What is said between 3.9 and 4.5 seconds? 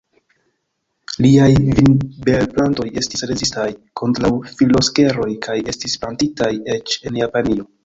kontraŭ